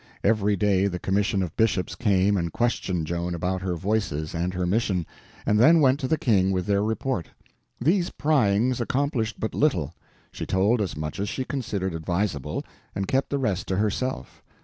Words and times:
Every 0.23 0.55
day 0.55 0.87
the 0.87 0.97
commission 0.97 1.43
of 1.43 1.55
bishops 1.55 1.93
came 1.93 2.35
and 2.35 2.51
questioned 2.51 3.05
Joan 3.05 3.35
about 3.35 3.61
her 3.61 3.75
Voices 3.75 4.33
and 4.33 4.51
her 4.55 4.65
mission, 4.65 5.05
and 5.45 5.59
then 5.59 5.79
went 5.79 5.99
to 5.99 6.07
the 6.07 6.17
King 6.17 6.49
with 6.51 6.65
their 6.65 6.83
report. 6.83 7.27
These 7.79 8.09
pryings 8.09 8.81
accomplished 8.81 9.39
but 9.39 9.53
little. 9.53 9.93
She 10.31 10.47
told 10.47 10.81
as 10.81 10.97
much 10.97 11.19
as 11.19 11.29
she 11.29 11.45
considered 11.45 11.93
advisable, 11.93 12.63
and 12.95 13.07
kept 13.07 13.29
the 13.29 13.37
rest 13.37 13.67
to 13.67 13.75
herself. 13.75 14.41